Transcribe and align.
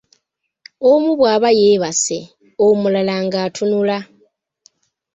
Omu 0.89 1.11
bw'aba 1.19 1.49
yeebase, 1.59 2.19
omulala 2.65 3.13
ng'atunula. 3.25 3.97